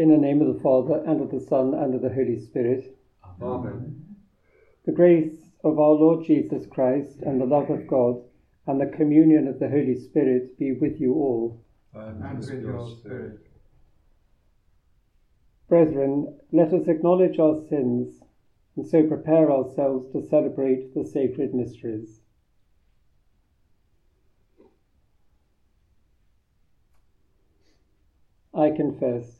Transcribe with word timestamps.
In 0.00 0.08
the 0.08 0.16
name 0.16 0.40
of 0.40 0.54
the 0.54 0.60
Father, 0.62 1.04
and 1.06 1.20
of 1.20 1.30
the 1.30 1.46
Son, 1.46 1.74
and 1.74 1.94
of 1.94 2.00
the 2.00 2.08
Holy 2.08 2.40
Spirit. 2.40 2.96
Amen. 3.42 4.16
The 4.86 4.92
grace 4.92 5.50
of 5.62 5.78
our 5.78 5.90
Lord 5.90 6.24
Jesus 6.24 6.66
Christ, 6.66 7.18
and 7.20 7.38
the 7.38 7.44
love 7.44 7.68
of 7.68 7.86
God, 7.86 8.22
and 8.66 8.80
the 8.80 8.86
communion 8.86 9.46
of 9.46 9.58
the 9.58 9.68
Holy 9.68 9.94
Spirit 9.94 10.56
be 10.58 10.72
with 10.72 10.98
you 11.02 11.12
all. 11.12 11.62
And 11.94 12.38
with 12.38 12.62
your 12.62 12.88
spirit. 12.88 13.40
Brethren, 15.68 16.38
let 16.50 16.72
us 16.72 16.88
acknowledge 16.88 17.38
our 17.38 17.60
sins, 17.68 18.22
and 18.76 18.86
so 18.86 19.06
prepare 19.06 19.52
ourselves 19.52 20.10
to 20.12 20.26
celebrate 20.26 20.94
the 20.94 21.04
sacred 21.04 21.54
mysteries. 21.54 22.22
I 28.54 28.70
confess 28.70 29.39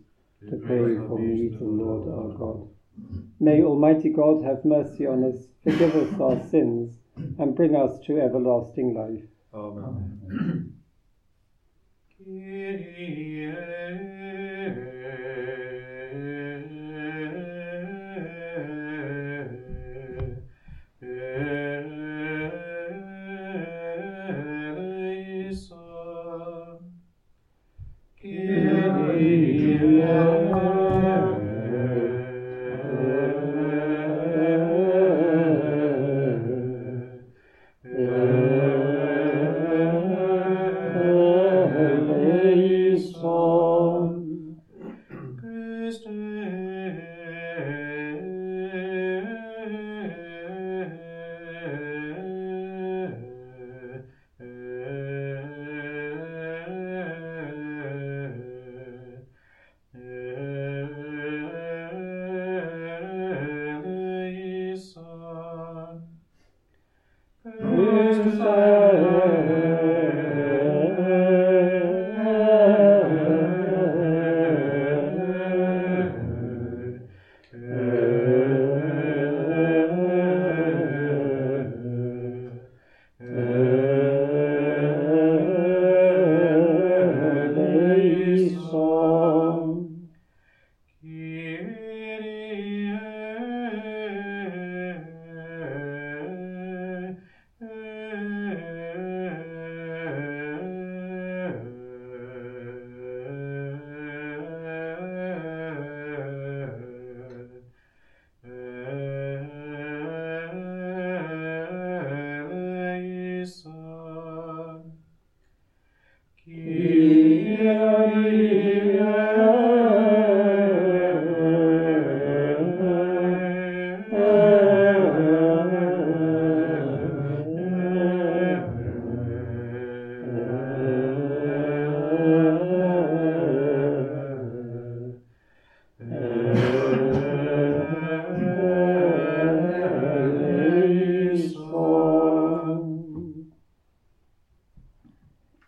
to 0.49 0.57
pray 0.57 0.95
for 0.95 1.19
me 1.19 1.49
to 1.49 1.57
the 1.57 1.63
Lord 1.65 2.07
our 2.09 2.37
God. 2.37 2.67
Mm-hmm. 2.99 3.19
May 3.39 3.63
Almighty 3.63 4.09
God 4.09 4.43
have 4.43 4.65
mercy 4.65 5.05
on 5.05 5.23
us, 5.23 5.47
forgive 5.63 5.95
us 5.95 6.19
our 6.19 6.41
sins, 6.49 6.97
and 7.39 7.55
bring 7.55 7.75
us 7.75 7.99
to 8.05 8.19
everlasting 8.19 8.93
life. 8.93 9.23
Amen. 9.53 10.73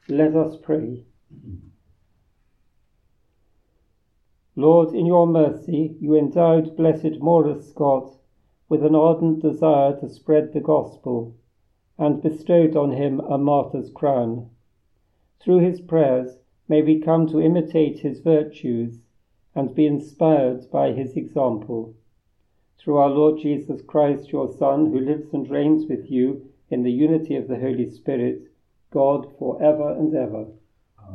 Let 0.10 0.36
us 0.36 0.58
pray. 0.62 1.06
Lord, 4.56 4.94
in 4.94 5.06
your 5.06 5.26
mercy, 5.26 5.96
you 6.00 6.16
endowed 6.16 6.76
Blessed 6.78 7.20
Maurus 7.20 7.70
Scott 7.70 8.18
with 8.70 8.84
an 8.84 8.96
ardent 8.96 9.42
desire 9.42 10.00
to 10.00 10.10
spread 10.10 10.54
the 10.54 10.60
gospel 10.60 11.36
and 11.98 12.22
bestowed 12.22 12.76
on 12.76 12.92
him 12.92 13.20
a 13.22 13.38
martyr's 13.38 13.90
crown. 13.90 14.50
Through 15.40 15.60
his 15.60 15.82
prayers, 15.82 16.38
may 16.68 16.82
we 16.82 17.00
come 17.00 17.28
to 17.28 17.42
imitate 17.42 18.00
his 18.00 18.20
virtues 18.20 19.03
and 19.56 19.76
be 19.76 19.86
inspired 19.86 20.70
by 20.72 20.92
his 20.92 21.16
example. 21.16 21.94
Through 22.80 22.98
our 22.98 23.10
Lord 23.10 23.40
Jesus 23.40 23.82
Christ, 23.82 24.32
your 24.32 24.52
Son, 24.58 24.92
who 24.92 25.00
lives 25.00 25.34
and 25.34 25.50
reigns 25.50 25.86
with 25.88 26.10
you 26.12 26.50
in 26.70 26.84
the 26.84 26.92
unity 26.92 27.36
of 27.36 27.48
the 27.48 27.60
Holy 27.60 27.90
Spirit, 27.90 28.52
God 28.92 29.32
for 29.38 29.62
ever 29.62 29.92
and 29.92 30.16
ever. 30.16 30.48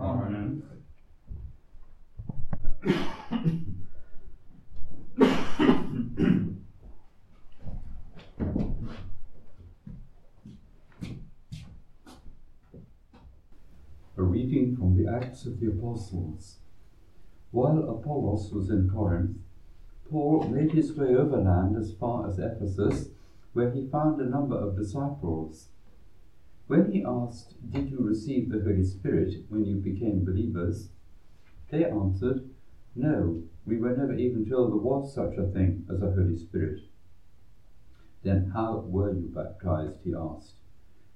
Amen. 0.01 0.63
A 14.17 14.23
reading 14.23 14.77
from 14.77 14.97
the 14.97 15.11
Acts 15.11 15.45
of 15.45 15.61
the 15.61 15.69
Apostles. 15.69 16.59
While 17.51 17.89
Apollos 17.89 18.53
was 18.53 18.69
in 18.71 18.91
Corinth, 18.91 19.39
Paul 20.11 20.49
made 20.49 20.73
his 20.73 20.95
way 20.95 21.15
overland 21.15 21.77
as 21.77 21.95
far 21.95 22.27
as 22.27 22.39
Ephesus, 22.39 23.11
where 23.55 23.71
he 23.71 23.89
found 23.89 24.21
a 24.21 24.29
number 24.29 24.57
of 24.57 24.77
disciples. 24.77 25.69
When 26.67 26.93
he 26.93 27.03
asked, 27.03 27.55
Did 27.71 27.89
you 27.91 28.01
receive 28.01 28.51
the 28.51 28.61
Holy 28.61 28.85
Spirit 28.85 29.47
when 29.49 29.65
you 29.65 29.77
became 29.77 30.25
believers? 30.25 30.91
They 31.71 31.87
answered, 31.87 32.51
No, 32.95 33.43
we 33.65 33.79
were 33.79 33.97
never 33.97 34.15
even 34.15 34.47
told 34.47 34.71
there 34.71 34.77
was 34.77 35.15
such 35.15 35.39
a 35.39 35.47
thing 35.47 35.87
as 35.89 36.03
a 36.03 36.11
Holy 36.11 36.37
Spirit. 36.37 36.81
Then 38.23 38.51
how 38.53 38.85
were 38.87 39.13
you 39.13 39.31
baptized? 39.35 40.01
he 40.05 40.13
asked. 40.15 40.57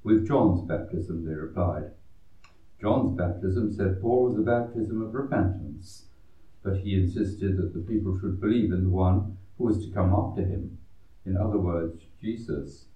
With 0.03 0.27
John's 0.27 0.67
baptism, 0.67 1.27
they 1.27 1.35
replied. 1.35 1.91
John's 2.81 3.17
baptism, 3.17 3.71
said 3.71 4.01
Paul, 4.01 4.31
was 4.31 4.39
a 4.39 4.43
baptism 4.43 5.03
of 5.03 5.15
repentance, 5.15 6.07
but 6.63 6.79
he 6.79 6.95
insisted 6.95 7.57
that 7.57 7.75
the 7.75 7.81
people 7.81 8.19
should 8.19 8.41
believe 8.41 8.73
in 8.73 8.85
the 8.85 8.91
one 8.91 9.37
who 9.59 9.65
was 9.65 9.85
to 9.85 9.93
come 9.93 10.13
after 10.15 10.43
him, 10.43 10.79
in 11.27 11.37
other 11.37 11.59
words, 11.59 12.03
Jesus. 12.21 12.87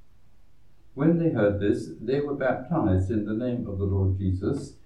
When 0.94 1.18
they 1.18 1.30
heard 1.30 1.60
this, 1.60 1.90
they 2.00 2.20
were 2.20 2.34
baptized 2.34 3.10
in 3.10 3.26
the 3.26 3.34
name 3.34 3.66
of 3.68 3.78
the 3.78 3.84
Lord 3.84 4.18
Jesus, 4.18 4.76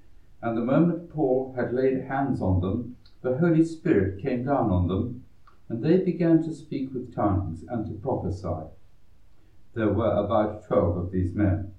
and 0.43 0.57
the 0.57 0.63
moment 0.63 1.11
Paul 1.11 1.55
had 1.57 1.75
laid 1.75 2.05
hands 2.05 2.41
on 2.41 2.61
them, 2.61 2.97
the 3.23 3.37
Holy 3.37 3.65
Spirit 3.65 4.23
came 4.23 4.45
down 4.45 4.71
on 4.71 4.89
them, 4.89 5.25
And 5.69 5.85
they 5.85 5.99
began 5.99 6.43
to 6.43 6.53
speak 6.53 6.93
with 6.93 7.15
tongues 7.15 7.65
and 7.69 7.87
to 7.87 7.93
prophesy. 7.93 8.71
There 9.75 9.93
were 9.93 10.17
about 10.17 10.67
twelve 10.67 10.97
of 10.97 11.13
these 11.13 11.33
men. 11.33 11.75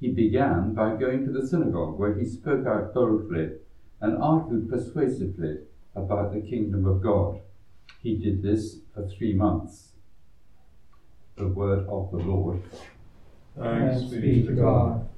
He 0.00 0.10
began 0.10 0.72
by 0.72 0.96
going 0.96 1.26
to 1.26 1.30
the 1.30 1.46
synagogue, 1.46 1.98
where 1.98 2.14
he 2.14 2.24
spoke 2.24 2.66
out 2.66 2.94
boldly 2.94 3.58
and 4.04 4.22
argued 4.22 4.68
persuasively 4.68 5.60
about 5.96 6.34
the 6.34 6.40
kingdom 6.42 6.84
of 6.84 7.02
God. 7.02 7.40
He 8.02 8.18
did 8.18 8.42
this 8.42 8.80
for 8.92 9.08
three 9.08 9.32
months. 9.32 9.92
The 11.36 11.48
word 11.48 11.86
of 11.88 12.10
the 12.10 12.18
Lord. 12.18 12.62
Thanks 13.58 14.02
be 14.10 14.42
to 14.42 14.52
God. 14.52 15.08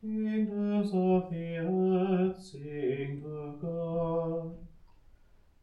Kingdoms 0.00 0.90
of 0.92 1.30
the 1.30 1.58
earth 1.58 2.42
sing 2.42 3.22
to 3.22 3.58
God. 3.62 4.56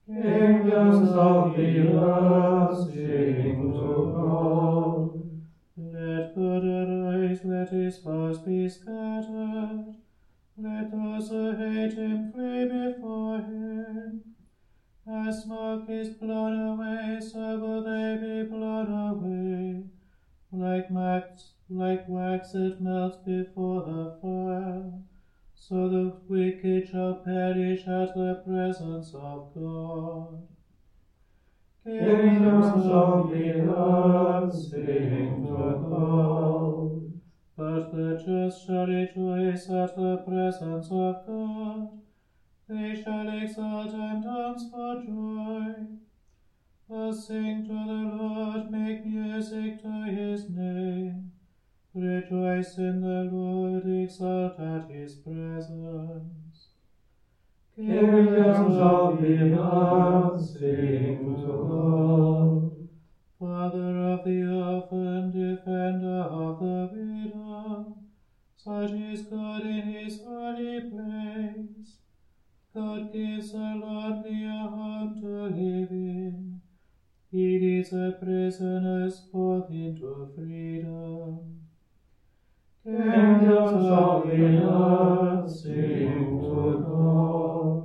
Kingdoms 0.07 1.09
of 1.11 1.57
the 1.57 1.89
earth 1.89 2.93
sing 2.93 3.73
to 3.73 4.13
God. 4.15 4.46
Kingdoms 31.99 32.85
of 32.85 33.33
earth 33.33 34.53
sing 34.53 35.45
to 35.47 35.85
God. 35.89 37.21
But 37.55 37.91
the 37.91 38.23
just 38.23 38.67
shall 38.67 38.85
rejoice 38.85 39.69
at 39.69 39.95
the 39.95 40.17
presence 40.27 40.87
of 40.91 41.25
God. 41.25 41.89
They 42.69 43.01
shall 43.01 43.29
exult 43.39 43.93
and 43.93 44.23
dance 44.23 44.63
for 44.69 45.01
joy. 45.03 45.73
Oh, 46.89 47.11
sing 47.11 47.65
to 47.65 47.73
the 47.73 48.15
Lord, 48.15 48.71
make 48.71 49.05
music 49.05 49.81
to 49.81 50.03
his 50.03 50.49
name. 50.49 51.31
Rejoice 51.93 52.77
in 52.77 53.01
the 53.01 53.29
Lord, 53.31 53.85
exult 53.85 54.59
at 54.59 54.89
his 54.91 55.15
presence. 55.15 56.46
Kingdoms 57.77 58.75
of 58.75 59.21
the 59.21 60.43
sing 60.43 61.35
to. 61.35 62.87
Father 63.39 63.97
of 64.13 64.25
the 64.25 64.41
orphan, 64.51 65.29
defender 65.29 66.21
of 66.23 66.59
the 66.59 66.89
widow, 66.91 67.97
such 68.55 68.91
is 68.93 69.21
God 69.27 69.61
in 69.61 69.83
his 69.93 70.21
holy 70.25 70.89
place. 70.89 71.97
God 72.73 73.13
gives 73.13 73.51
the 73.51 73.59
lonely 73.59 74.43
a 74.43 74.67
home 74.67 75.21
to 75.21 75.27
live 75.27 75.91
in. 75.91 76.61
He 77.29 77.59
leads 77.59 77.91
the 77.91 78.17
prisoners 78.19 79.21
forth 79.31 79.69
into 79.69 80.33
freedom. 80.35 81.56
Kingdoms 82.87 83.85
of 83.91 84.23
the 84.27 84.63
earth 84.63 85.51
sing 85.51 86.39
to 86.39 86.61
God. 86.87 87.83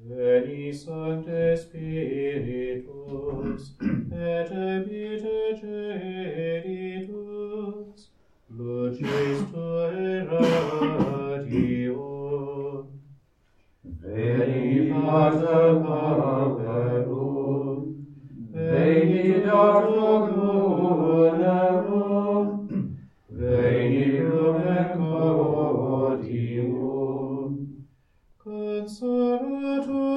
Veni 0.00 0.72
Sancte 0.72 1.56
Spiritus, 1.56 2.82
et 4.12 4.48
habite 4.50 5.38
genitus, 5.60 7.20
lucis 8.50 9.40
tuae 9.52 10.12
radio. 10.26 12.06
Veni 14.02 14.67
Iartă 15.08 15.58
paterul, 15.86 17.76
veni 18.52 19.42
dar 19.44 19.84
domnul 19.94 21.32
veni 23.26 24.20
lume 24.28 24.80
cotiul, 25.88 26.72
cât 28.36 28.86
sărătul, 28.88 30.07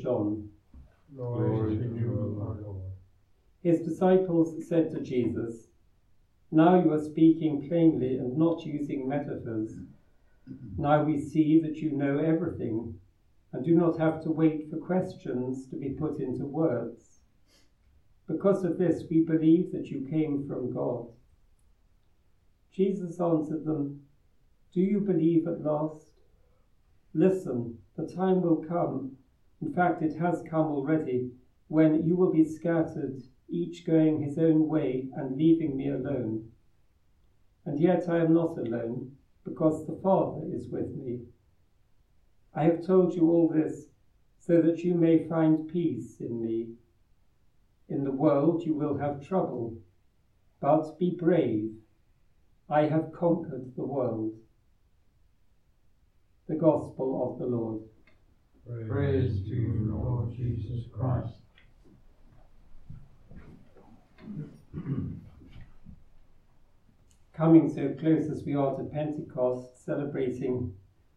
John. 0.00 0.50
Glory 1.14 1.76
to 1.76 1.82
you, 1.82 2.36
my 2.38 2.60
Lord. 2.60 2.82
His 3.62 3.80
disciples 3.80 4.66
said 4.68 4.90
to 4.92 5.00
Jesus, 5.00 5.68
Now 6.50 6.80
you 6.80 6.92
are 6.92 7.02
speaking 7.02 7.68
plainly 7.68 8.14
and 8.14 8.36
not 8.36 8.64
using 8.64 9.08
metaphors. 9.08 9.76
Now 10.78 11.02
we 11.02 11.20
see 11.20 11.60
that 11.60 11.76
you 11.76 11.92
know 11.92 12.18
everything 12.18 12.94
and 13.52 13.64
do 13.64 13.74
not 13.74 13.98
have 13.98 14.22
to 14.22 14.30
wait 14.30 14.70
for 14.70 14.76
questions 14.76 15.66
to 15.68 15.76
be 15.76 15.90
put 15.90 16.18
into 16.18 16.46
words. 16.46 17.20
Because 18.26 18.64
of 18.64 18.78
this, 18.78 19.02
we 19.10 19.22
believe 19.22 19.72
that 19.72 19.86
you 19.86 20.06
came 20.08 20.46
from 20.46 20.72
God. 20.72 21.08
Jesus 22.72 23.20
answered 23.20 23.64
them, 23.64 24.02
Do 24.72 24.80
you 24.80 25.00
believe 25.00 25.46
at 25.48 25.60
last? 25.60 26.12
Listen, 27.12 27.78
the 27.96 28.04
time 28.04 28.40
will 28.40 28.64
come, 28.68 29.16
in 29.60 29.72
fact, 29.74 30.02
it 30.02 30.18
has 30.18 30.42
come 30.48 30.66
already, 30.66 31.30
when 31.68 32.06
you 32.06 32.16
will 32.16 32.32
be 32.32 32.44
scattered, 32.44 33.20
each 33.48 33.86
going 33.86 34.20
his 34.20 34.38
own 34.38 34.68
way 34.68 35.08
and 35.16 35.36
leaving 35.36 35.76
me 35.76 35.90
alone. 35.90 36.50
And 37.66 37.78
yet 37.78 38.08
I 38.08 38.20
am 38.20 38.32
not 38.32 38.56
alone, 38.56 39.16
because 39.44 39.86
the 39.86 40.00
Father 40.02 40.46
is 40.52 40.68
with 40.70 40.96
me. 40.96 41.20
I 42.54 42.64
have 42.64 42.84
told 42.84 43.14
you 43.14 43.28
all 43.28 43.48
this 43.48 43.86
so 44.38 44.60
that 44.60 44.82
you 44.82 44.94
may 44.94 45.28
find 45.28 45.68
peace 45.68 46.16
in 46.20 46.40
me. 46.40 46.68
In 47.88 48.04
the 48.04 48.12
world 48.12 48.62
you 48.64 48.74
will 48.74 48.96
have 48.96 49.26
trouble, 49.26 49.74
but 50.60 50.98
be 50.98 51.10
brave. 51.10 51.70
I 52.68 52.86
have 52.86 53.12
conquered 53.12 53.76
the 53.76 53.84
world. 53.84 54.32
The 56.48 56.54
Gospel 56.56 57.30
of 57.30 57.38
the 57.38 57.46
Lord. 57.46 57.89
Praise 58.66 59.42
to 59.48 59.54
you, 59.54 59.88
Lord 59.90 60.36
Jesus 60.36 60.84
Christ. 60.92 61.32
Coming 67.32 67.68
so 67.74 67.94
close 67.98 68.28
as 68.30 68.44
we 68.44 68.54
are 68.54 68.76
to 68.76 68.84
Pentecost, 68.84 69.84
celebrating 69.84 70.72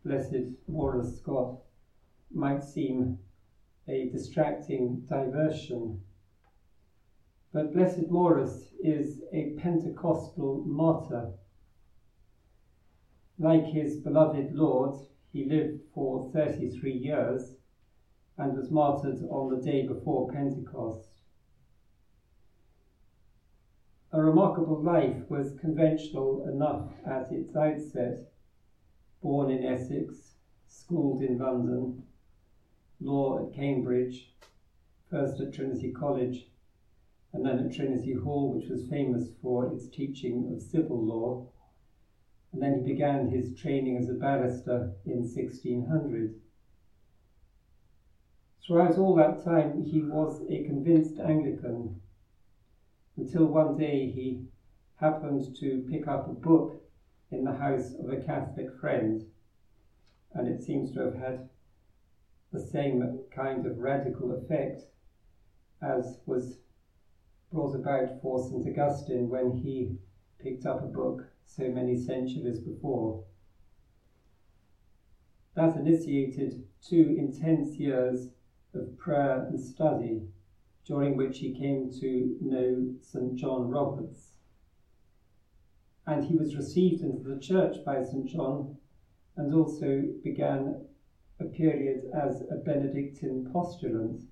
Blessed 0.05 0.45
Maurus 0.67 1.19
Scott, 1.19 1.57
might 2.33 2.63
seem 2.63 3.17
a 3.88 4.09
distracting 4.09 5.05
diversion. 5.09 6.00
But 7.51 7.73
Blessed 7.73 8.09
Maurus 8.09 8.69
is 8.81 9.21
a 9.33 9.55
Pentecostal 9.57 10.63
martyr. 10.65 11.29
Like 13.38 13.67
his 13.67 13.97
beloved 13.97 14.53
Lord, 14.53 14.95
he 15.33 15.43
lived 15.43 15.79
for 15.93 16.29
33 16.31 16.93
years 16.93 17.55
and 18.37 18.55
was 18.55 18.69
martyred 18.69 19.19
on 19.29 19.49
the 19.49 19.63
day 19.63 19.85
before 19.85 20.31
Pentecost. 20.31 21.09
A 24.11 24.21
remarkable 24.21 24.79
life 24.79 25.27
was 25.31 25.57
conventional 25.59 26.47
enough 26.47 26.93
at 27.03 27.31
its 27.31 27.55
outset. 27.55 28.29
Born 29.23 29.49
in 29.49 29.63
Essex, 29.63 30.35
schooled 30.67 31.23
in 31.23 31.39
London, 31.39 32.03
law 33.01 33.39
at 33.39 33.55
Cambridge, 33.55 34.35
first 35.09 35.39
at 35.39 35.51
Trinity 35.51 35.89
College, 35.89 36.47
and 37.33 37.43
then 37.43 37.57
at 37.57 37.73
Trinity 37.73 38.13
Hall, 38.13 38.51
which 38.51 38.69
was 38.69 38.87
famous 38.87 39.31
for 39.41 39.65
its 39.65 39.87
teaching 39.87 40.47
of 40.53 40.61
civil 40.61 41.03
law. 41.03 41.41
And 42.53 42.62
then 42.62 42.75
he 42.75 42.81
began 42.81 43.25
his 43.25 43.51
training 43.51 43.98
as 43.98 44.07
a 44.07 44.13
barrister 44.13 44.91
in 45.03 45.24
1600. 45.24 46.36
Throughout 48.62 48.95
all 48.95 49.15
that 49.15 49.43
time, 49.43 49.81
he 49.81 50.00
was 50.03 50.39
a 50.48 50.60
convinced 50.60 51.17
Anglican 51.17 51.95
until 53.17 53.48
one 53.48 53.75
day 53.75 54.05
he 54.05 54.38
happened 54.98 55.55
to 55.55 55.79
pick 55.89 56.07
up 56.07 56.27
a 56.27 56.31
book 56.31 56.75
in 57.31 57.43
the 57.43 57.53
house 57.53 57.91
of 57.93 58.07
a 58.07 58.15
Catholic 58.15 58.72
friend, 58.72 59.24
and 60.31 60.48
it 60.48 60.62
seems 60.62 60.91
to 60.91 61.00
have 61.00 61.15
had 61.15 61.41
the 62.51 62.60
same 62.60 63.03
kind 63.31 63.65
of 63.65 63.79
radical 63.79 64.29
effect 64.31 64.86
as 65.81 66.19
was 66.27 66.60
brought 67.50 67.74
about 67.74 68.22
for 68.22 68.38
St. 68.38 68.63
Augustine 68.67 69.27
when 69.27 69.50
he 69.50 69.89
picked 70.38 70.67
up 70.67 70.83
a 70.83 70.86
book 70.86 71.32
so 71.45 71.69
many 71.69 71.95
centuries 71.95 72.59
before. 72.59 73.19
That 75.55 75.75
initiated 75.75 76.55
two 76.81 77.13
intense 77.15 77.77
years 77.77 78.29
of 78.73 78.97
prayer 78.97 79.45
and 79.47 79.59
study 79.59 80.23
during 80.85 81.15
which 81.15 81.39
he 81.39 81.50
came 81.50 81.89
to 82.00 82.35
know 82.41 82.88
St. 83.00 83.35
John 83.35 83.69
Roberts. 83.69 84.31
And 86.05 86.25
he 86.25 86.35
was 86.35 86.55
received 86.55 87.01
into 87.01 87.27
the 87.27 87.39
church 87.39 87.77
by 87.85 88.01
St. 88.01 88.27
John 88.27 88.73
and 89.38 89.51
also 89.53 90.05
began 90.21 90.75
a 91.39 91.45
period 91.45 92.05
as 92.13 92.41
a 92.50 92.55
Benedictine 92.55 93.41
postulant. 93.41 94.23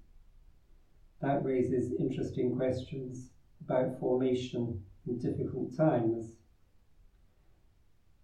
That 1.22 1.42
raises 1.42 1.92
interesting 1.98 2.52
questions 2.52 3.30
about 3.64 3.98
formation 3.98 4.76
in 5.06 5.18
difficult 5.18 5.74
times. 5.76 6.41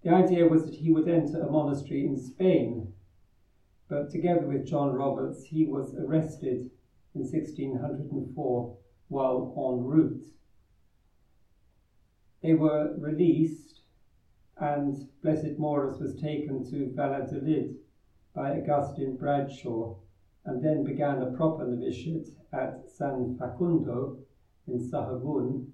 The 0.04 0.12
idea 0.12 0.48
was 0.48 0.66
that 0.66 0.76
he 0.76 0.92
would 0.92 1.08
enter 1.08 1.42
a 1.42 1.52
monastery 1.52 2.06
in 2.06 2.18
Spain, 2.18 2.94
but 3.90 4.10
together 4.10 4.46
with 4.46 4.68
John 4.68 4.94
Roberts, 4.94 5.46
he 5.46 5.66
was 5.66 5.96
arrested 5.96 6.70
in 7.16 7.22
1604 7.22 8.76
while 9.08 9.54
en 9.58 9.86
route. 9.86 10.32
They 12.42 12.54
were 12.54 12.94
released, 12.98 13.82
and 14.58 14.96
Blessed 15.22 15.58
Maurus 15.58 16.00
was 16.00 16.16
taken 16.16 16.64
to 16.70 16.94
Valladolid 16.96 17.76
by 18.34 18.60
Augustine 18.60 19.18
Bradshaw, 19.18 19.96
and 20.46 20.62
then 20.62 20.84
began 20.84 21.22
a 21.22 21.32
proper 21.32 21.66
novitiate 21.66 22.30
at 22.54 22.90
San 22.90 23.36
Facundo 23.38 24.18
in 24.68 24.80
Sahagún, 24.80 25.66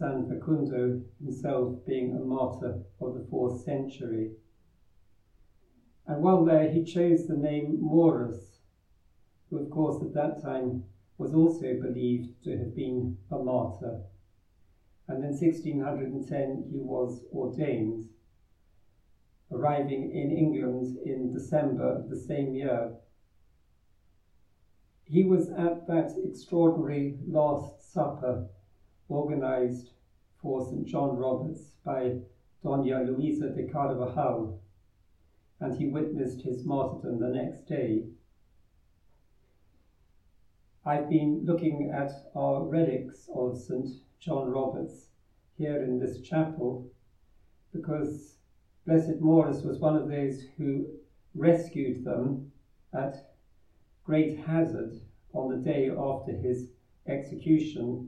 San 0.00 0.26
Facundo 0.26 0.98
himself 1.22 1.84
being 1.84 2.14
a 2.14 2.18
martyr 2.18 2.78
of 3.02 3.12
the 3.12 3.20
fourth 3.28 3.58
century. 3.58 4.30
And 6.06 6.22
while 6.22 6.42
there, 6.42 6.70
he 6.70 6.82
chose 6.82 7.26
the 7.26 7.36
name 7.36 7.78
Maurus, 7.82 8.60
who, 9.50 9.58
of 9.58 9.68
course, 9.68 10.00
at 10.00 10.14
that 10.14 10.40
time 10.40 10.84
was 11.18 11.34
also 11.34 11.74
believed 11.74 12.42
to 12.44 12.56
have 12.56 12.74
been 12.74 13.12
a 13.30 13.36
martyr. 13.36 13.98
And 15.06 15.22
in 15.22 15.32
1610, 15.32 16.68
he 16.70 16.80
was 16.80 17.22
ordained, 17.30 18.04
arriving 19.52 20.10
in 20.10 20.30
England 20.30 20.96
in 21.04 21.30
December 21.30 21.90
of 21.90 22.08
the 22.08 22.16
same 22.16 22.54
year. 22.54 22.94
He 25.04 25.24
was 25.24 25.50
at 25.50 25.86
that 25.88 26.12
extraordinary 26.24 27.18
Last 27.26 27.92
Supper 27.92 28.46
organized 29.10 29.90
for 30.40 30.66
St. 30.66 30.86
John 30.86 31.16
Roberts 31.16 31.74
by 31.84 32.20
Dona 32.62 33.02
Luisa 33.02 33.50
de 33.50 33.66
Carvajal, 33.66 34.58
and 35.58 35.74
he 35.74 35.86
witnessed 35.86 36.42
his 36.42 36.64
martyrdom 36.64 37.18
the 37.18 37.28
next 37.28 37.66
day. 37.66 38.04
I've 40.84 41.10
been 41.10 41.44
looking 41.44 41.90
at 41.92 42.10
our 42.34 42.64
relics 42.64 43.28
of 43.34 43.58
St. 43.58 43.88
John 44.18 44.48
Roberts 44.48 45.10
here 45.58 45.82
in 45.82 45.98
this 45.98 46.20
chapel 46.20 46.86
because 47.72 48.38
Blessed 48.86 49.20
Maurus 49.20 49.62
was 49.62 49.78
one 49.78 49.96
of 49.96 50.08
those 50.08 50.42
who 50.56 50.86
rescued 51.34 52.04
them 52.04 52.46
at 52.92 53.16
great 54.04 54.32
hazard 54.32 54.96
on 55.34 55.48
the 55.48 55.56
day 55.56 55.88
after 55.88 56.32
his 56.32 56.70
execution. 57.06 58.06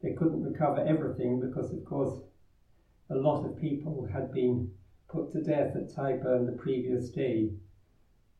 They 0.00 0.10
couldn't 0.10 0.42
recover 0.42 0.78
everything 0.86 1.40
because, 1.40 1.72
of 1.72 1.84
course, 1.84 2.20
a 3.10 3.14
lot 3.14 3.44
of 3.44 3.56
people 3.56 4.04
had 4.04 4.30
been 4.30 4.68
put 5.08 5.32
to 5.32 5.40
death 5.40 5.74
at 5.74 5.88
Tyburn 5.88 6.44
the 6.46 6.52
previous 6.52 7.08
day. 7.08 7.50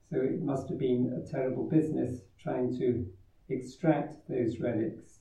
So 0.09 0.21
it 0.21 0.41
must 0.41 0.69
have 0.69 0.79
been 0.79 1.13
a 1.17 1.21
terrible 1.21 1.65
business 1.65 2.23
trying 2.39 2.77
to 2.79 3.05
extract 3.49 4.29
those 4.29 4.61
relics, 4.61 5.21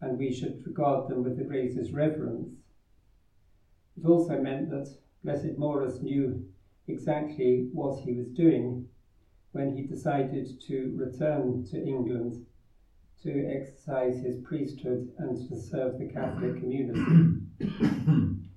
and 0.00 0.16
we 0.16 0.30
should 0.30 0.64
regard 0.64 1.08
them 1.08 1.22
with 1.22 1.36
the 1.36 1.42
greatest 1.42 1.92
reverence. 1.92 2.50
It 3.96 4.06
also 4.06 4.36
meant 4.36 4.68
that 4.68 4.94
Blessed 5.22 5.56
Maurus 5.56 6.00
knew 6.00 6.40
exactly 6.86 7.66
what 7.72 7.98
he 7.98 8.12
was 8.12 8.30
doing 8.30 8.84
when 9.52 9.70
he 9.70 9.82
decided 9.82 10.48
to 10.60 10.90
return 10.94 11.64
to 11.64 11.82
England 11.84 12.38
to 13.22 13.46
exercise 13.48 14.20
his 14.22 14.36
priesthood 14.44 15.12
and 15.18 15.48
to 15.48 15.56
serve 15.56 15.98
the 15.98 16.06
Catholic 16.06 16.56
community. 16.60 17.42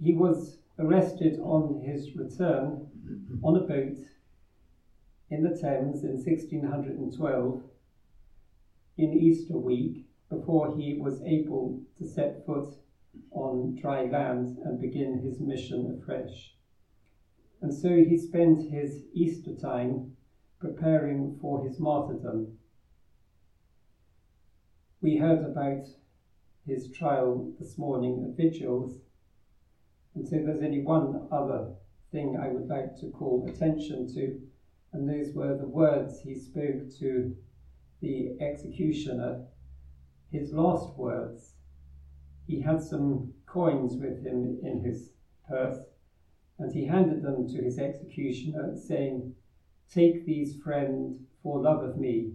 he 0.00 0.12
was 0.12 0.58
arrested 0.78 1.38
on 1.40 1.80
his 1.82 2.14
return 2.16 2.86
on 3.42 3.56
a 3.56 3.60
boat 3.60 3.98
in 5.30 5.42
the 5.42 5.50
Thames 5.50 6.02
in 6.04 6.14
1612 6.14 7.62
in 8.96 9.12
Easter 9.12 9.56
week 9.56 10.06
before 10.28 10.76
he 10.76 10.94
was 10.94 11.22
able 11.22 11.80
to 11.98 12.04
set 12.04 12.44
foot 12.44 12.74
on 13.30 13.74
dry 13.80 14.02
land 14.02 14.56
and 14.64 14.80
begin 14.80 15.18
his 15.18 15.40
mission 15.40 15.98
afresh. 15.98 16.54
And 17.60 17.72
so 17.72 17.96
he 17.96 18.16
spent 18.16 18.70
his 18.70 19.04
Easter 19.12 19.52
time 19.52 20.12
preparing 20.60 21.38
for 21.40 21.62
his 21.62 21.78
martyrdom. 21.78 22.57
We 25.00 25.18
heard 25.18 25.44
about 25.44 25.86
his 26.66 26.90
trial 26.90 27.52
this 27.60 27.78
morning 27.78 28.24
at 28.24 28.36
Vigils, 28.36 28.98
and 30.16 30.26
so 30.26 30.38
there's 30.38 30.60
only 30.60 30.82
one 30.82 31.28
other 31.30 31.76
thing 32.10 32.36
I 32.36 32.48
would 32.48 32.68
like 32.68 32.96
to 32.96 33.06
call 33.06 33.48
attention 33.48 34.12
to, 34.14 34.40
and 34.92 35.08
those 35.08 35.36
were 35.36 35.56
the 35.56 35.68
words 35.68 36.22
he 36.22 36.34
spoke 36.34 36.90
to 36.98 37.32
the 38.00 38.36
executioner, 38.40 39.44
his 40.32 40.52
last 40.52 40.98
words. 40.98 41.54
He 42.48 42.58
had 42.58 42.82
some 42.82 43.34
coins 43.46 43.94
with 44.00 44.24
him 44.24 44.58
in 44.64 44.82
his 44.82 45.12
purse, 45.46 45.78
and 46.58 46.72
he 46.72 46.86
handed 46.86 47.22
them 47.22 47.46
to 47.50 47.62
his 47.62 47.78
executioner, 47.78 48.76
saying, 48.76 49.32
Take 49.88 50.26
these, 50.26 50.60
friend, 50.60 51.24
for 51.40 51.60
love 51.60 51.84
of 51.84 51.96
me. 51.96 52.32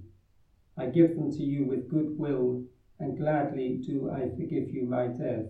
I 0.75 0.87
give 0.87 1.15
them 1.15 1.31
to 1.31 1.43
you 1.43 1.65
with 1.65 1.87
good 1.87 2.17
will, 2.17 2.63
and 2.99 3.17
gladly 3.17 3.77
do 3.85 4.09
I 4.09 4.27
forgive 4.27 4.71
you 4.71 4.83
my 4.85 5.07
death. 5.07 5.45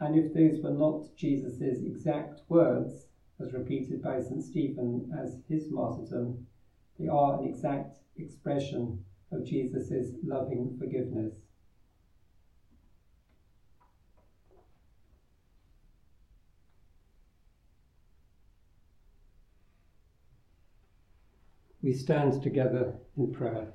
And 0.00 0.14
if 0.14 0.32
those 0.32 0.60
were 0.62 0.70
not 0.70 1.08
Jesus' 1.16 1.60
exact 1.60 2.42
words, 2.48 3.06
as 3.38 3.52
repeated 3.52 4.02
by 4.02 4.18
St. 4.18 4.42
Stephen 4.42 5.08
as 5.16 5.38
his 5.48 5.70
martyrdom, 5.70 6.42
they 6.98 7.06
are 7.06 7.34
an 7.38 7.44
exact 7.44 8.00
expression 8.16 8.98
of 9.30 9.44
Jesus' 9.44 10.12
loving 10.22 10.76
forgiveness. 10.78 11.45
We 21.86 21.92
stand 21.92 22.42
together 22.42 22.94
in 23.16 23.32
prayer. 23.32 23.68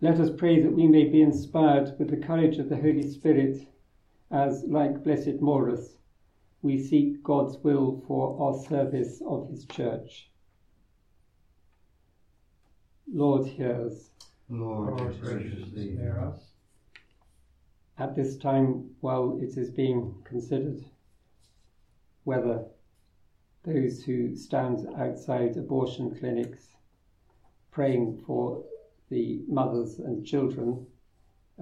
Let 0.00 0.18
us 0.18 0.30
pray 0.38 0.62
that 0.62 0.72
we 0.72 0.86
may 0.86 1.04
be 1.04 1.20
inspired 1.20 1.94
with 1.98 2.08
the 2.08 2.16
courage 2.16 2.56
of 2.56 2.70
the 2.70 2.76
Holy 2.76 3.06
Spirit 3.06 3.68
as, 4.30 4.64
like 4.64 5.04
Blessed 5.04 5.42
Maurus, 5.42 5.98
we 6.62 6.82
seek 6.82 7.22
God's 7.22 7.58
will 7.58 8.02
for 8.06 8.40
our 8.40 8.58
service 8.66 9.20
of 9.26 9.50
His 9.50 9.66
Church. 9.66 10.30
Lord, 13.12 13.46
hear 13.46 13.88
us. 13.88 14.08
Lord, 14.48 15.20
graciously 15.20 15.96
hear 15.96 16.18
us. 16.18 16.40
At 17.98 18.16
this 18.16 18.38
time, 18.38 18.92
while 19.02 19.38
it 19.42 19.58
is 19.58 19.68
being 19.68 20.14
considered 20.24 20.82
whether 22.24 22.64
those 23.64 24.02
who 24.02 24.34
stand 24.34 24.88
outside 24.96 25.56
abortion 25.56 26.14
clinics 26.18 26.76
praying 27.70 28.22
for 28.26 28.64
the 29.10 29.42
mothers 29.48 29.98
and 29.98 30.24
children 30.24 30.86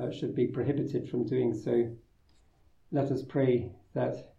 uh, 0.00 0.10
should 0.10 0.34
be 0.34 0.46
prohibited 0.46 1.08
from 1.08 1.26
doing 1.26 1.54
so, 1.54 1.90
let 2.92 3.10
us 3.10 3.22
pray 3.22 3.72
that 3.94 4.32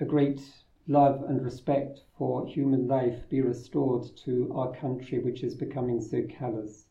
a 0.00 0.04
great 0.04 0.40
love 0.86 1.22
and 1.28 1.44
respect 1.44 2.00
for 2.16 2.46
human 2.46 2.88
life 2.88 3.28
be 3.28 3.42
restored 3.42 4.04
to 4.16 4.50
our 4.54 4.74
country, 4.74 5.18
which 5.18 5.42
is 5.42 5.54
becoming 5.54 6.00
so 6.00 6.22
callous. 6.38 6.86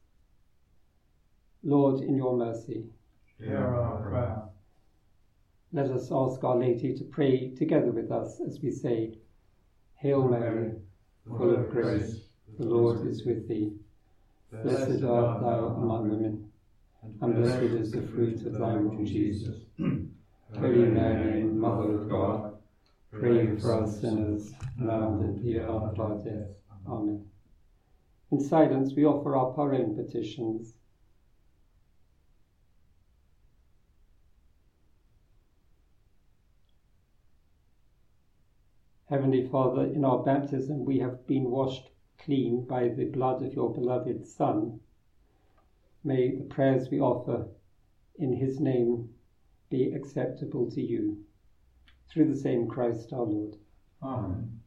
Lord, 1.63 2.01
in 2.01 2.15
your 2.15 2.38
mercy, 2.38 2.86
hear 3.38 3.58
our 3.58 4.01
prayer. 4.01 4.43
Let 5.71 5.91
us 5.91 6.12
ask 6.12 6.43
Our 6.43 6.58
Lady 6.58 6.95
to 6.95 7.03
pray 7.03 7.51
together 7.51 7.91
with 7.91 8.12
us 8.12 8.41
as 8.45 8.60
we 8.60 8.71
say, 8.71 9.19
Hail 9.97 10.27
Mary, 10.27 10.71
full 11.27 11.55
of 11.55 11.69
grace, 11.69 12.21
the 12.58 12.65
Lord 12.65 13.05
is 13.05 13.23
with 13.23 13.47
thee. 13.47 13.73
Blessed 14.51 15.03
art 15.03 15.41
thou 15.41 15.75
among 15.77 16.10
women, 16.10 16.51
and 17.21 17.36
blessed 17.36 17.62
is 17.62 17.91
the 17.91 18.01
fruit 18.01 18.43
of 18.47 18.53
thy 18.53 18.73
womb, 18.77 19.05
Jesus. 19.05 19.58
Holy 19.77 20.86
Mary, 20.86 21.43
Mother 21.43 22.01
of 22.01 22.10
God, 22.10 22.58
pray 23.12 23.55
for 23.58 23.84
us 23.84 24.01
sinners, 24.01 24.51
now 24.75 25.19
and 25.19 25.38
at 25.38 25.43
the 25.43 25.60
hour 25.60 25.91
of 25.91 25.99
our 25.99 26.15
death. 26.23 26.47
Amen. 26.88 27.25
In 28.32 28.39
silence, 28.39 28.93
we 28.95 29.05
offer 29.05 29.38
up 29.38 29.60
our 29.60 29.75
own 29.75 29.95
petitions. 29.95 30.73
Heavenly 39.10 39.48
Father, 39.48 39.86
in 39.86 40.06
our 40.06 40.19
baptism 40.19 40.86
we 40.86 41.00
have 41.00 41.26
been 41.26 41.50
washed 41.50 41.89
clean 42.19 42.63
by 42.63 42.89
the 42.89 43.06
blood 43.06 43.41
of 43.41 43.56
your 43.56 43.74
beloved 43.74 44.28
Son. 44.28 44.82
May 46.04 46.36
the 46.36 46.43
prayers 46.43 46.91
we 46.91 47.00
offer 47.00 47.48
in 48.19 48.34
his 48.34 48.60
name 48.60 49.10
be 49.72 49.93
acceptable 49.93 50.69
to 50.72 50.82
you. 50.82 51.26
Through 52.08 52.32
the 52.32 52.39
same 52.39 52.67
Christ 52.67 53.12
our 53.12 53.24
Lord. 53.24 53.58
Amen. 54.04 54.60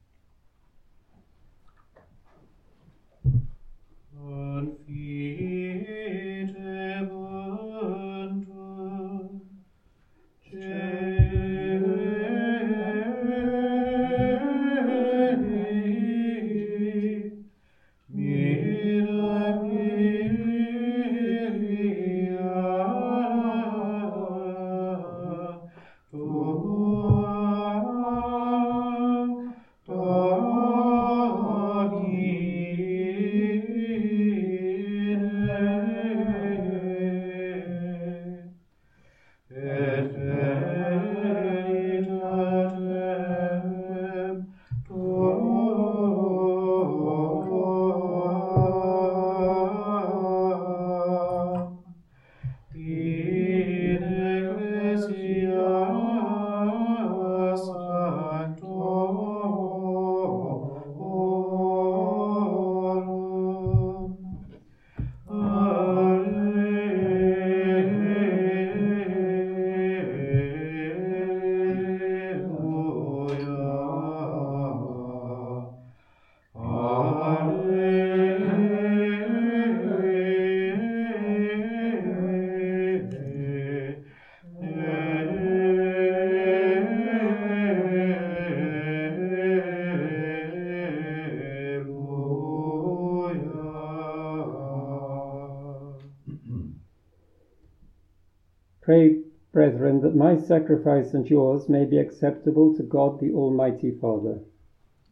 Pray, 98.93 99.23
brethren, 99.55 100.03
that 100.03 100.15
my 100.15 100.37
sacrifice 100.37 101.15
and 101.15 101.27
yours 101.27 101.67
may 101.67 101.87
be 101.87 101.97
acceptable 101.97 102.77
to 102.77 102.83
God 102.83 103.19
the 103.21 103.33
Almighty 103.33 103.91
Father. 103.91 104.41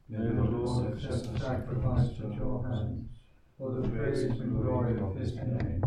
May 0.07 0.19
the 0.19 0.43
Lord 0.43 0.93
accept 0.93 1.33
the 1.33 1.41
sacrifice 1.41 2.11
at 2.23 2.35
your 2.35 2.63
hands, 2.69 3.09
for 3.57 3.73
the 3.73 3.89
praise 3.89 4.25
and 4.25 4.63
glory 4.63 5.01
of 5.01 5.17
his 5.17 5.35
name, 5.35 5.83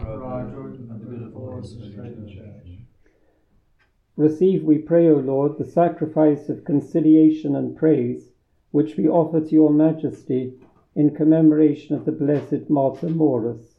for 0.00 0.24
our 0.24 0.46
good 0.46 0.78
and 0.78 0.88
the 0.88 0.94
good 0.94 1.24
of 1.24 2.26
church. 2.26 2.78
Receive, 4.16 4.64
we 4.64 4.78
pray, 4.78 5.10
O 5.10 5.16
Lord, 5.16 5.58
the 5.58 5.66
sacrifice 5.66 6.48
of 6.48 6.64
conciliation 6.64 7.54
and 7.54 7.76
praise, 7.76 8.30
which 8.70 8.96
we 8.96 9.10
offer 9.10 9.42
to 9.42 9.52
your 9.52 9.70
majesty 9.70 10.54
in 10.94 11.14
commemoration 11.14 11.96
of 11.96 12.06
the 12.06 12.12
blessed 12.12 12.70
martyr 12.70 13.10
Maurus, 13.10 13.74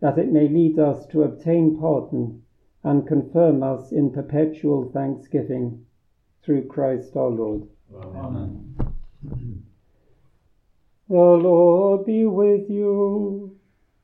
that 0.00 0.18
it 0.18 0.30
may 0.30 0.46
lead 0.46 0.78
us 0.78 1.06
to 1.06 1.22
obtain 1.22 1.78
pardon 1.78 2.41
and 2.84 3.06
confirm 3.06 3.62
us 3.62 3.92
in 3.92 4.10
perpetual 4.12 4.90
thanksgiving. 4.92 5.84
Through 6.44 6.66
Christ 6.66 7.14
our 7.16 7.28
Lord. 7.28 7.68
Amen. 7.94 8.74
The 11.08 11.14
Lord 11.14 12.04
be 12.04 12.26
with 12.26 12.68
you. 12.68 13.56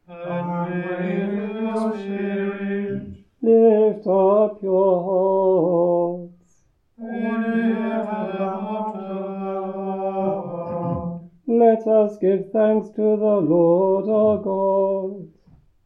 And 0.07 0.71
with 0.71 1.61
your 1.61 1.99
spirit, 1.99 3.25
Lift 3.43 4.07
up 4.07 4.63
your 4.63 6.29
hearts. 6.29 6.65
we 6.97 7.07
lift 7.09 8.39
them 8.39 8.41
up 8.41 8.95
to 8.95 9.01
the 9.01 9.61
Lord. 9.79 11.21
Let 11.47 11.87
us 11.87 12.19
give 12.19 12.51
thanks 12.53 12.89
to 12.91 13.03
the 13.03 13.37
Lord 13.41 14.09
our 14.09 14.39
God. 14.43 15.29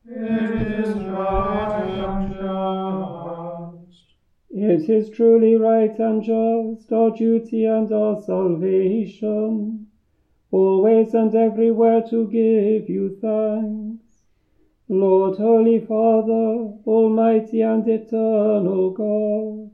It 0.06 0.80
is 0.84 0.96
right 1.04 1.41
It 4.74 4.88
is 4.88 5.10
truly 5.10 5.54
right 5.54 5.98
and 5.98 6.22
just, 6.22 6.90
our 6.94 7.10
duty 7.10 7.66
and 7.66 7.92
our 7.92 8.16
salvation, 8.16 9.86
always 10.50 11.12
and 11.12 11.34
everywhere 11.34 12.00
to 12.08 12.26
give 12.28 12.88
you 12.88 13.10
thanks. 13.20 14.24
Lord, 14.88 15.36
Holy 15.36 15.78
Father, 15.78 16.72
Almighty 16.86 17.60
and 17.60 17.86
Eternal 17.86 18.88
God, 18.92 19.72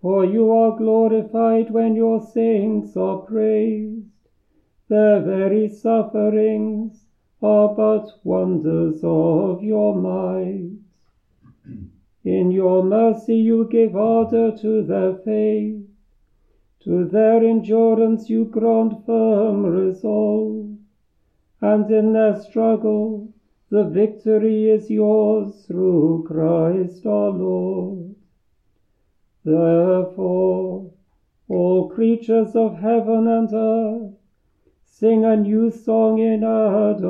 for 0.00 0.24
you 0.24 0.52
are 0.52 0.70
glorified 0.70 1.70
when 1.70 1.96
your 1.96 2.20
saints 2.20 2.96
are 2.96 3.16
praised. 3.16 4.28
Their 4.86 5.20
very 5.20 5.66
sufferings 5.66 7.08
are 7.42 7.68
but 7.68 8.12
wonders 8.22 9.00
of 9.02 9.64
your 9.64 9.96
might. 9.96 10.89
In 12.24 12.50
your 12.50 12.82
mercy 12.82 13.36
you 13.36 13.66
give 13.70 13.96
order 13.96 14.52
to 14.58 14.82
their 14.82 15.14
faith. 15.14 15.86
To 16.80 17.06
their 17.06 17.42
endurance 17.42 18.28
you 18.28 18.44
grant 18.44 19.06
firm 19.06 19.64
resolve. 19.64 20.76
And 21.62 21.90
in 21.90 22.12
their 22.12 22.36
struggle 22.36 23.32
the 23.70 23.84
victory 23.84 24.68
is 24.68 24.90
yours 24.90 25.64
through 25.66 26.24
Christ 26.26 27.06
our 27.06 27.30
Lord. 27.30 28.16
Therefore, 29.44 30.90
all 31.48 31.88
creatures 31.88 32.54
of 32.54 32.76
heaven 32.76 33.26
and 33.26 33.48
earth 33.52 34.12
sing 34.84 35.24
a 35.24 35.36
new 35.36 35.70
song 35.70 36.18
in 36.18 36.44
adoration 36.44 37.00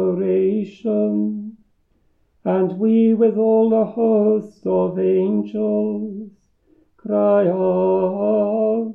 and 2.45 2.79
we 2.79 3.15
with 3.15 3.37
all 3.37 3.71
the 3.71 3.85
host 3.85 4.67
of 4.67 4.99
angels 4.99 6.31
cry 6.97 7.47
out, 7.47 8.95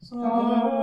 Sanctus, 0.02 0.83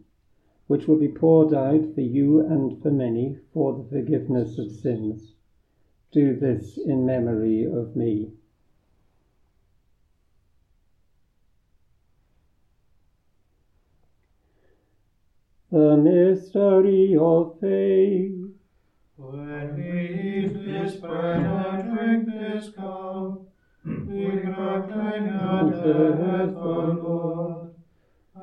which 0.71 0.87
will 0.87 0.95
be 0.95 1.09
poured 1.09 1.53
out 1.53 1.83
for 1.93 1.99
you 1.99 2.39
and 2.39 2.81
for 2.81 2.91
many 2.91 3.37
for 3.53 3.73
the 3.73 3.89
forgiveness 3.89 4.57
of 4.57 4.71
sins. 4.71 5.33
Do 6.13 6.33
this 6.39 6.77
in 6.77 7.05
memory 7.05 7.65
of 7.65 7.93
me. 7.93 8.31
The 15.73 15.97
mystery 15.97 17.17
of 17.19 17.59
faith. 17.59 18.51
When 19.17 19.75
we 19.75 20.45
eat 20.45 20.53
this 20.53 20.95
bread 20.95 21.41
and 21.41 21.97
drink 21.97 22.25
this 22.27 22.69
cup, 22.69 23.41
we 23.83 24.39
proclaim 24.39 25.25
the 25.25 25.81
death 25.83 26.55
of 26.55 26.55
the 26.55 27.03
Lord 27.03 27.60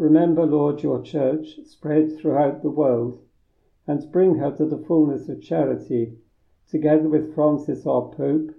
Remember, 0.00 0.46
Lord, 0.46 0.82
your 0.82 1.02
church 1.02 1.58
spread 1.66 2.16
throughout 2.16 2.62
the 2.62 2.70
world, 2.70 3.20
and 3.86 4.10
bring 4.10 4.36
her 4.36 4.50
to 4.52 4.64
the 4.64 4.78
fullness 4.78 5.28
of 5.28 5.42
charity, 5.42 6.16
together 6.66 7.06
with 7.06 7.34
Francis 7.34 7.86
our 7.86 8.08
Pope, 8.08 8.50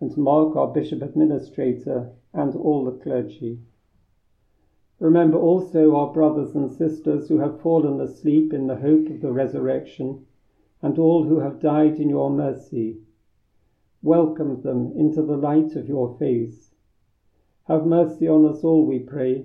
and 0.00 0.16
Mark 0.16 0.56
our 0.56 0.72
Bishop 0.72 1.02
Administrator, 1.02 2.12
and 2.32 2.56
all 2.56 2.86
the 2.86 2.92
clergy. 2.92 3.60
Remember 4.98 5.36
also 5.36 5.94
our 5.94 6.14
brothers 6.14 6.54
and 6.54 6.70
sisters 6.70 7.28
who 7.28 7.40
have 7.40 7.60
fallen 7.60 8.00
asleep 8.00 8.54
in 8.54 8.66
the 8.66 8.76
hope 8.76 9.06
of 9.10 9.20
the 9.20 9.32
resurrection, 9.32 10.24
and 10.80 10.98
all 10.98 11.24
who 11.24 11.40
have 11.40 11.60
died 11.60 12.00
in 12.00 12.08
your 12.08 12.30
mercy. 12.30 13.02
Welcome 14.00 14.62
them 14.62 14.92
into 14.96 15.20
the 15.20 15.36
light 15.36 15.76
of 15.76 15.90
your 15.90 16.16
face. 16.16 16.74
Have 17.64 17.84
mercy 17.84 18.26
on 18.26 18.46
us 18.46 18.64
all, 18.64 18.86
we 18.86 18.98
pray, 18.98 19.44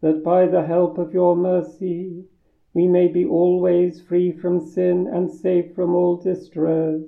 that 0.00 0.24
by 0.24 0.46
the 0.46 0.64
help 0.64 0.98
of 0.98 1.12
your 1.12 1.36
mercy 1.36 2.24
we 2.72 2.86
may 2.86 3.08
be 3.08 3.24
always 3.24 4.00
free 4.00 4.30
from 4.32 4.60
sin 4.60 5.08
and 5.12 5.30
safe 5.30 5.74
from 5.74 5.94
all 5.94 6.16
distress, 6.16 7.02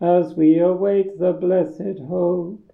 as 0.00 0.34
we 0.34 0.58
await 0.58 1.18
the 1.18 1.32
blessed 1.32 1.98
hope 2.08 2.72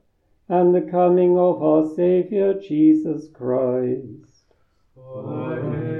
and 0.49 0.75
the 0.75 0.91
coming 0.91 1.39
of 1.39 1.63
our 1.63 1.87
Saviour 1.95 2.55
Jesus 2.55 3.29
Christ. 3.29 4.55
For 4.95 6.00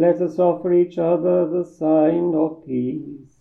Let 0.00 0.22
us 0.22 0.38
offer 0.38 0.72
each 0.72 0.96
other 0.96 1.46
the 1.46 1.62
sign 1.62 2.34
of 2.34 2.64
peace. 2.64 3.36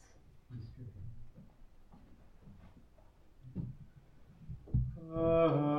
Agnus 5.16 5.79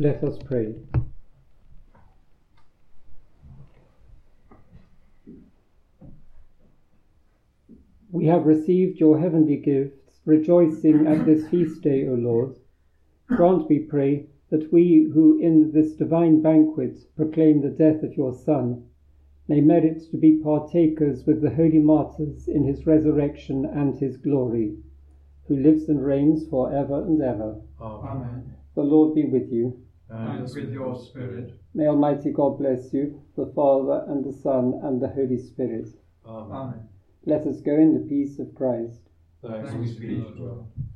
Let 0.00 0.22
us 0.22 0.38
pray. 0.38 0.76
We 8.12 8.26
have 8.26 8.46
received 8.46 9.00
your 9.00 9.18
heavenly 9.18 9.56
gifts, 9.56 10.20
rejoicing 10.24 11.08
at 11.08 11.26
this 11.26 11.48
feast 11.48 11.82
day, 11.82 12.06
O 12.06 12.12
Lord. 12.14 12.54
Grant, 13.26 13.68
we 13.68 13.80
pray, 13.80 14.26
that 14.50 14.72
we 14.72 15.10
who 15.12 15.36
in 15.40 15.72
this 15.72 15.94
divine 15.94 16.42
banquet 16.42 17.00
proclaim 17.16 17.60
the 17.60 17.68
death 17.68 18.04
of 18.04 18.16
your 18.16 18.32
Son 18.32 18.86
may 19.48 19.60
merit 19.60 20.04
to 20.12 20.16
be 20.16 20.40
partakers 20.40 21.26
with 21.26 21.42
the 21.42 21.50
holy 21.50 21.80
martyrs 21.80 22.46
in 22.46 22.62
his 22.62 22.86
resurrection 22.86 23.64
and 23.64 23.96
his 23.96 24.16
glory, 24.16 24.76
who 25.48 25.56
lives 25.56 25.88
and 25.88 26.06
reigns 26.06 26.46
for 26.46 26.72
ever 26.72 27.02
and 27.04 27.20
ever. 27.20 27.60
Amen. 27.80 28.54
The 28.76 28.84
Lord 28.84 29.16
be 29.16 29.24
with 29.24 29.50
you. 29.50 29.76
Uh, 30.10 30.16
and 30.16 30.42
with 30.42 30.72
your 30.72 30.98
spirit. 30.98 31.52
May 31.74 31.86
Almighty 31.86 32.30
God 32.32 32.58
bless 32.58 32.92
you, 32.94 33.22
the 33.36 33.52
Father, 33.54 34.04
and 34.08 34.24
the 34.24 34.32
Son, 34.32 34.80
and 34.82 35.00
the 35.02 35.08
Holy 35.08 35.38
Spirit. 35.38 35.88
Amen. 36.26 36.88
Let 37.26 37.46
us 37.46 37.60
go 37.60 37.74
in 37.74 37.92
the 37.94 38.08
peace 38.08 38.38
of 38.38 38.54
Christ. 38.54 39.00
Thanks 39.42 39.92
be 39.92 40.08
to 40.08 40.34
God. 40.38 40.87